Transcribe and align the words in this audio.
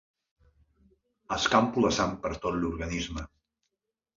Escampo 1.35 1.85
la 1.85 1.91
sang 1.99 2.17
per 2.27 2.33
tot 2.47 2.59
l'organisme. 2.65 3.29